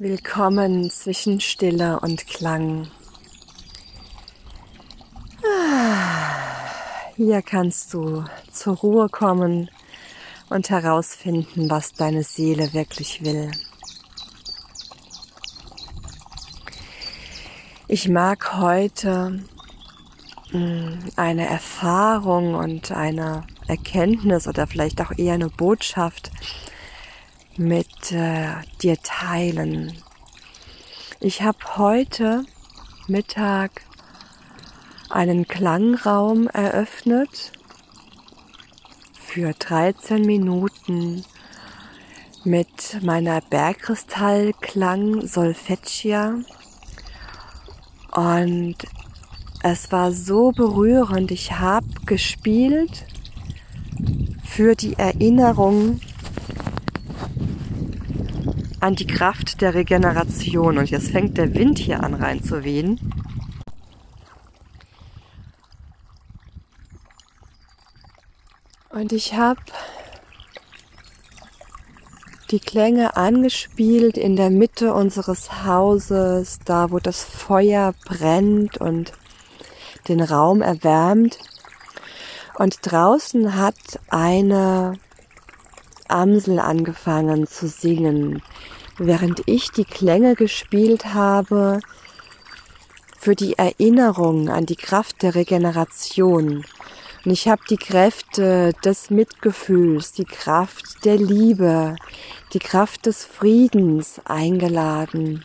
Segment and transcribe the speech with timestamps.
[0.00, 2.86] Willkommen zwischen Stille und Klang.
[5.42, 6.36] Ah,
[7.16, 8.22] hier kannst du
[8.52, 9.68] zur Ruhe kommen
[10.50, 13.50] und herausfinden, was deine Seele wirklich will.
[17.88, 19.42] Ich mag heute
[20.50, 26.30] hm, eine Erfahrung und eine Erkenntnis oder vielleicht auch eher eine Botschaft
[27.58, 29.92] mit äh, dir teilen.
[31.20, 32.44] Ich habe heute
[33.08, 33.82] Mittag
[35.10, 37.50] einen Klangraum eröffnet
[39.18, 41.24] für 13 Minuten
[42.44, 46.38] mit meiner Bergkristallklang Solfeggia
[48.12, 48.76] und
[49.64, 51.32] es war so berührend.
[51.32, 53.04] Ich habe gespielt
[54.44, 56.00] für die Erinnerung
[58.80, 60.78] an die Kraft der Regeneration.
[60.78, 63.00] Und jetzt fängt der Wind hier an reinzuwehen.
[68.90, 69.60] Und ich habe
[72.50, 79.12] die Klänge angespielt in der Mitte unseres Hauses, da wo das Feuer brennt und
[80.08, 81.38] den Raum erwärmt.
[82.58, 84.98] Und draußen hat eine
[86.08, 88.42] Amsel angefangen zu singen,
[88.98, 91.80] während ich die Klänge gespielt habe
[93.18, 96.64] für die Erinnerung an die Kraft der Regeneration.
[97.24, 101.96] Und ich habe die Kräfte des Mitgefühls, die Kraft der Liebe,
[102.52, 105.44] die Kraft des Friedens eingeladen.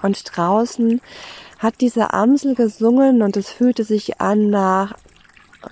[0.00, 1.00] Und draußen
[1.58, 4.94] hat diese Amsel gesungen und es fühlte sich an nach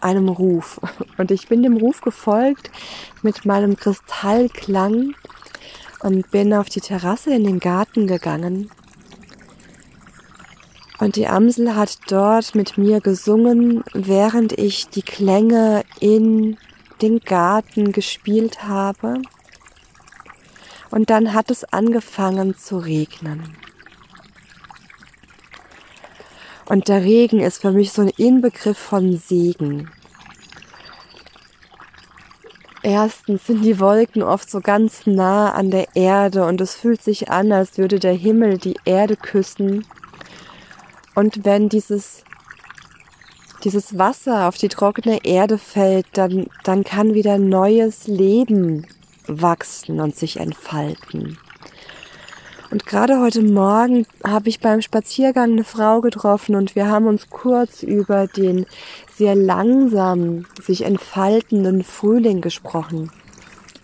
[0.00, 0.80] einem Ruf.
[1.18, 2.70] Und ich bin dem Ruf gefolgt
[3.22, 5.14] mit meinem Kristallklang
[6.00, 8.70] und bin auf die Terrasse in den Garten gegangen.
[10.98, 16.58] Und die Amsel hat dort mit mir gesungen, während ich die Klänge in
[17.00, 19.20] den Garten gespielt habe.
[20.90, 23.56] Und dann hat es angefangen zu regnen.
[26.72, 29.90] Und der Regen ist für mich so ein Inbegriff von Segen.
[32.82, 37.30] Erstens sind die Wolken oft so ganz nah an der Erde und es fühlt sich
[37.30, 39.84] an, als würde der Himmel die Erde küssen.
[41.14, 42.24] Und wenn dieses,
[43.64, 48.86] dieses Wasser auf die trockene Erde fällt, dann, dann kann wieder neues Leben
[49.26, 51.36] wachsen und sich entfalten.
[52.72, 57.28] Und gerade heute Morgen habe ich beim Spaziergang eine Frau getroffen und wir haben uns
[57.28, 58.64] kurz über den
[59.14, 63.12] sehr langsam sich entfaltenden Frühling gesprochen.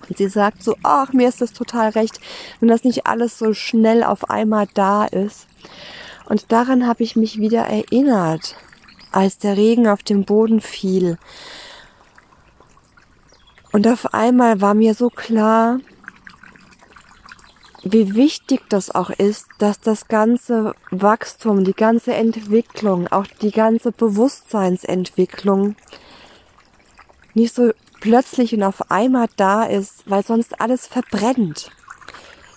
[0.09, 2.19] Und sie sagt so, ach, mir ist das total recht,
[2.61, 5.49] wenn das nicht alles so schnell auf einmal da ist.
[6.25, 8.57] Und daran habe ich mich wieder erinnert,
[9.13, 11.19] als der Regen auf den Boden fiel.
[13.71, 15.79] Und auf einmal war mir so klar,
[17.83, 23.93] wie wichtig das auch ist, dass das ganze Wachstum, die ganze Entwicklung, auch die ganze
[23.93, 25.77] Bewusstseinsentwicklung
[27.35, 31.71] nicht so plötzlich und auf einmal da ist, weil sonst alles verbrennt.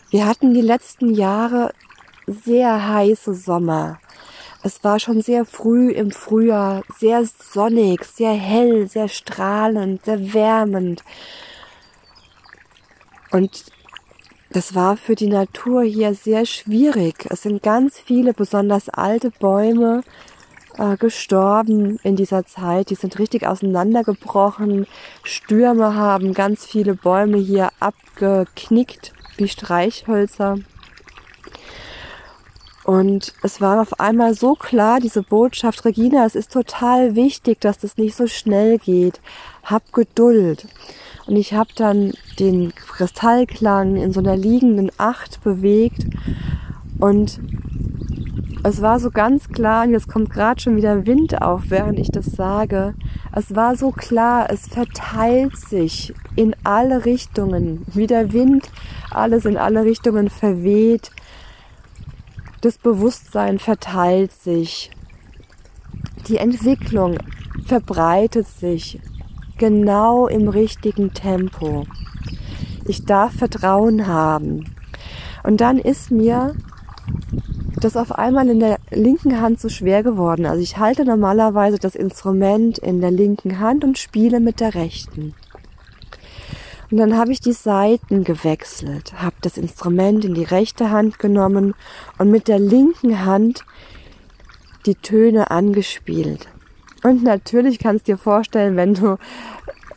[0.09, 1.73] Wir hatten die letzten Jahre
[2.25, 3.99] sehr heiße Sommer.
[4.63, 11.03] Es war schon sehr früh im Frühjahr, sehr sonnig, sehr hell, sehr strahlend, sehr wärmend.
[13.31, 13.65] Und
[14.53, 17.25] das war für die Natur hier sehr schwierig.
[17.29, 20.03] Es sind ganz viele, besonders alte Bäume
[20.77, 22.89] äh, gestorben in dieser Zeit.
[22.89, 24.87] Die sind richtig auseinandergebrochen.
[25.23, 30.57] Stürme haben ganz viele Bäume hier abgeknickt wie Streichhölzer.
[32.83, 37.77] Und es war auf einmal so klar, diese Botschaft, Regina, es ist total wichtig, dass
[37.77, 39.21] das nicht so schnell geht.
[39.63, 40.65] Hab Geduld.
[41.31, 46.05] Und ich habe dann den Kristallklang in so einer liegenden Acht bewegt
[46.99, 47.39] und
[48.63, 52.09] es war so ganz klar, und jetzt kommt gerade schon wieder Wind auf, während ich
[52.09, 52.95] das sage.
[53.31, 58.69] Es war so klar, es verteilt sich in alle Richtungen, wie der Wind
[59.09, 61.11] alles in alle Richtungen verweht.
[62.59, 64.91] Das Bewusstsein verteilt sich.
[66.27, 67.19] Die Entwicklung
[67.65, 68.99] verbreitet sich
[69.61, 71.85] genau im richtigen Tempo.
[72.87, 74.73] Ich darf Vertrauen haben.
[75.43, 76.55] Und dann ist mir
[77.79, 80.47] das auf einmal in der linken Hand so schwer geworden.
[80.47, 85.35] Also ich halte normalerweise das Instrument in der linken Hand und spiele mit der rechten.
[86.89, 91.75] Und dann habe ich die Seiten gewechselt, habe das Instrument in die rechte Hand genommen
[92.17, 93.63] und mit der linken Hand
[94.87, 96.47] die Töne angespielt.
[97.03, 99.17] Und natürlich kannst du dir vorstellen, wenn du,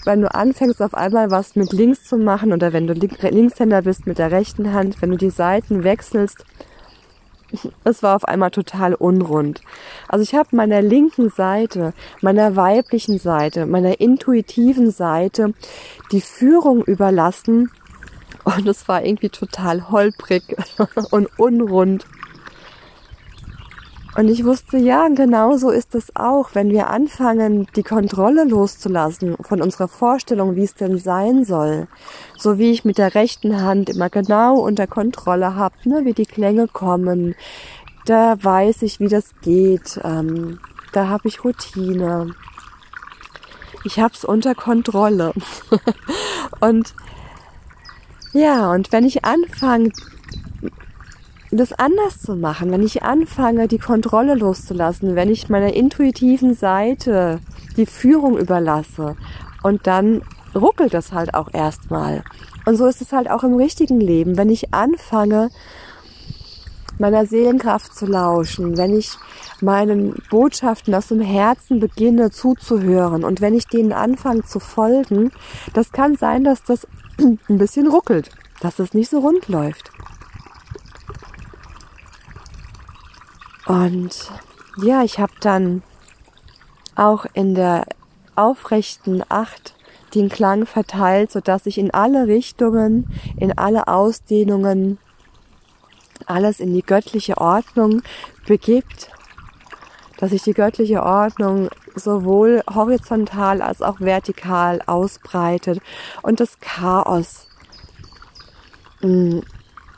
[0.05, 4.07] wenn du anfängst auf einmal was mit links zu machen oder wenn du Linkshänder bist
[4.07, 6.45] mit der rechten Hand, wenn du die Seiten wechselst,
[7.85, 9.61] es war auf einmal total unrund.
[10.09, 15.55] Also ich habe meiner linken Seite, meiner weiblichen Seite, meiner intuitiven Seite
[16.11, 17.71] die Führung überlassen
[18.45, 20.57] und es war irgendwie total holprig
[21.11, 22.07] und unrund.
[24.17, 29.37] Und ich wusste, ja, genau so ist es auch, wenn wir anfangen, die Kontrolle loszulassen
[29.41, 31.89] von unserer Vorstellung, wie es denn sein soll.
[32.37, 36.27] So wie ich mit der rechten Hand immer genau unter Kontrolle habe, ne, wie die
[36.27, 37.35] Klänge kommen.
[38.07, 40.01] Da weiß ich, wie das geht.
[40.05, 40.61] Ähm,
[40.93, 42.35] da habe ich Routine.
[43.83, 45.33] Ich hab's unter Kontrolle.
[46.61, 46.95] und
[48.33, 49.91] ja, und wenn ich anfange,
[51.57, 57.41] das anders zu machen, wenn ich anfange, die Kontrolle loszulassen, wenn ich meiner intuitiven Seite
[57.77, 59.17] die Führung überlasse
[59.63, 60.23] und dann
[60.55, 62.23] ruckelt das halt auch erstmal.
[62.67, 65.51] Und so ist es halt auch im richtigen Leben, wenn ich anfange,
[66.99, 69.11] meiner Seelenkraft zu lauschen, wenn ich
[69.61, 75.33] meinen Botschaften aus dem Herzen beginne zuzuhören und wenn ich denen anfange zu folgen,
[75.73, 76.87] das kann sein, dass das
[77.19, 78.31] ein bisschen ruckelt,
[78.61, 79.91] dass es nicht so rund läuft.
[83.67, 84.31] Und
[84.83, 85.83] ja, ich habe dann
[86.97, 87.87] auch in der
[88.37, 89.75] aufrechten Acht
[90.15, 94.99] den Klang verteilt, so dass sich in alle Richtungen, in alle Ausdehnungen,
[96.27, 98.03] alles in die göttliche Ordnung
[98.47, 99.11] begibt,
[100.19, 105.81] dass sich die göttliche Ordnung sowohl horizontal als auch vertikal ausbreitet.
[106.23, 107.49] Und das Chaos
[109.01, 109.41] mm,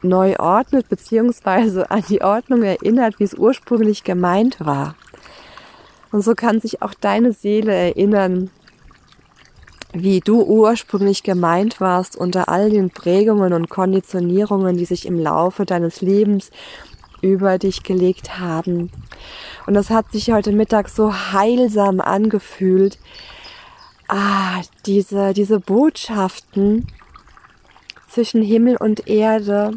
[0.03, 4.95] neu ordnet beziehungsweise an die Ordnung erinnert, wie es ursprünglich gemeint war.
[6.13, 8.51] Und so kann sich auch deine Seele erinnern,
[9.93, 15.65] wie du ursprünglich gemeint warst unter all den Prägungen und Konditionierungen, die sich im Laufe
[15.65, 16.51] deines Lebens
[17.23, 18.91] über dich gelegt haben.
[19.67, 22.99] Und das hat sich heute Mittag so heilsam angefühlt.
[24.09, 26.87] Ah, diese, diese Botschaften
[28.09, 29.73] zwischen Himmel und Erde,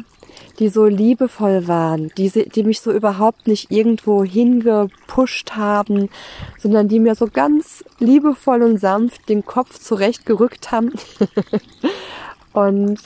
[0.60, 6.10] die so liebevoll waren, die, die mich so überhaupt nicht irgendwo hingepusht haben,
[6.58, 10.92] sondern die mir so ganz liebevoll und sanft den Kopf zurechtgerückt haben.
[12.52, 12.98] Und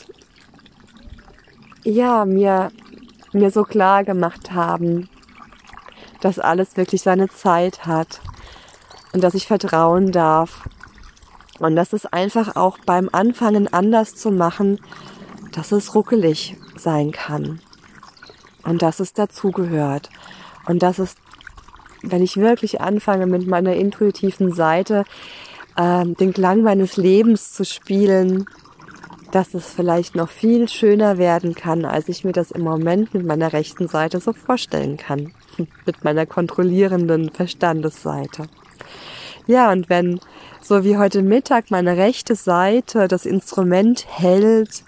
[1.85, 2.73] ja, mir,
[3.33, 5.11] mir so klar gemacht haben,
[6.23, 8.23] dass alles wirklich seine Zeit hat
[9.13, 10.67] und dass ich vertrauen darf.
[11.59, 14.81] Und dass es einfach auch beim Anfangen anders zu machen,
[15.53, 17.61] dass es ruckelig sein kann.
[18.63, 20.11] Und dass es dazugehört.
[20.67, 21.17] Und dass es,
[22.03, 25.05] wenn ich wirklich anfange mit meiner intuitiven Seite
[25.77, 28.47] äh, den Klang meines Lebens zu spielen,
[29.33, 33.27] dass es vielleicht noch viel schöner werden kann, als ich mir das im Moment mit
[33.27, 35.33] meiner rechten Seite so vorstellen kann,
[35.87, 38.47] mit meiner kontrollierenden Verstandesseite.
[39.47, 40.21] Ja, und wenn
[40.63, 44.85] so wie heute Mittag meine rechte Seite das Instrument hält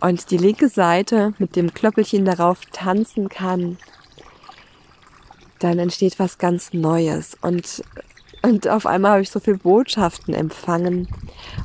[0.00, 3.78] und die linke Seite mit dem Klöppelchen darauf tanzen kann,
[5.58, 7.36] dann entsteht was ganz Neues.
[7.40, 7.82] Und,
[8.42, 11.08] und auf einmal habe ich so viele Botschaften empfangen.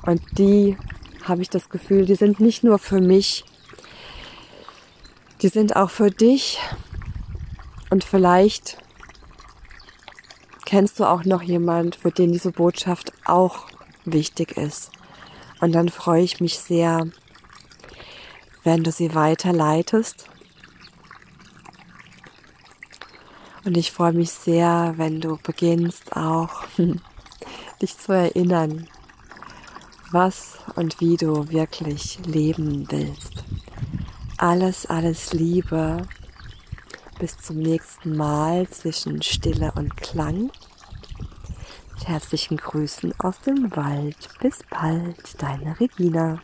[0.05, 0.77] Und die
[1.24, 3.46] habe ich das Gefühl, die sind nicht nur für mich,
[5.41, 6.60] die sind auch für dich.
[7.91, 8.77] Und vielleicht
[10.65, 13.67] kennst du auch noch jemand, für den diese Botschaft auch
[14.05, 14.91] wichtig ist.
[15.62, 17.07] Und dann freue ich mich sehr,
[18.63, 20.29] wenn du sie weiterleitest.
[23.65, 26.63] Und ich freue mich sehr, wenn du beginnst auch
[27.82, 28.88] dich zu erinnern,
[30.12, 33.43] was und wie du wirklich leben willst.
[34.38, 36.05] Alles, alles Liebe.
[37.20, 40.51] Bis zum nächsten Mal zwischen Stille und Klang.
[41.93, 44.29] Mit herzlichen Grüßen aus dem Wald.
[44.41, 46.41] Bis bald, deine Regina.